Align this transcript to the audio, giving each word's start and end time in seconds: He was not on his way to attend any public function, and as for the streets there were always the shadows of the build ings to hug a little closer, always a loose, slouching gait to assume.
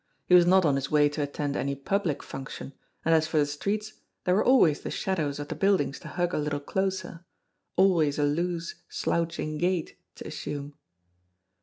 He 0.25 0.33
was 0.33 0.47
not 0.47 0.65
on 0.65 0.77
his 0.77 0.89
way 0.89 1.09
to 1.09 1.21
attend 1.21 1.55
any 1.55 1.75
public 1.75 2.23
function, 2.23 2.73
and 3.05 3.13
as 3.13 3.27
for 3.27 3.37
the 3.37 3.45
streets 3.45 4.01
there 4.23 4.33
were 4.33 4.43
always 4.43 4.81
the 4.81 4.89
shadows 4.89 5.37
of 5.39 5.49
the 5.49 5.53
build 5.53 5.79
ings 5.79 5.99
to 5.99 6.07
hug 6.07 6.33
a 6.33 6.39
little 6.39 6.59
closer, 6.59 7.23
always 7.75 8.17
a 8.17 8.23
loose, 8.23 8.73
slouching 8.89 9.59
gait 9.59 9.99
to 10.15 10.27
assume. 10.27 10.73